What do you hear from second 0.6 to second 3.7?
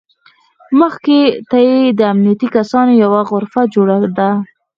مخې ته یې د امنیتي کسانو یوه غرفه